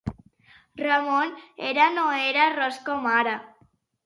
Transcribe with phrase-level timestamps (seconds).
[0.79, 1.33] Ramon
[1.67, 3.37] Erra no era ros com ara.